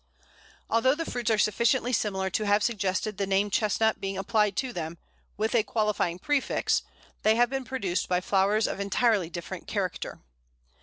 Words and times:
Although 0.67 0.95
the 0.95 1.05
fruits 1.05 1.29
are 1.29 1.37
sufficiently 1.37 1.93
similar 1.93 2.31
to 2.31 2.45
have 2.47 2.63
suggested 2.63 3.17
the 3.19 3.27
name 3.27 3.51
Chestnut 3.51 4.01
being 4.01 4.17
applied 4.17 4.55
to 4.55 4.73
this, 4.73 4.93
with 5.37 5.53
a 5.53 5.61
qualifying 5.61 6.17
prefix, 6.17 6.81
they 7.21 7.35
have 7.35 7.51
been 7.51 7.65
produced 7.65 8.09
by 8.09 8.19
flowers 8.19 8.67
of 8.67 8.79
entirely 8.79 9.29
different 9.29 9.67
character. 9.67 10.19